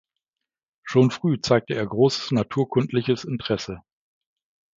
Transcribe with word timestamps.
Schon 0.83 1.11
früh 1.11 1.39
zeigte 1.41 1.75
er 1.75 1.85
großes 1.85 2.31
naturkundliches 2.31 3.23
Interesse. 3.23 3.83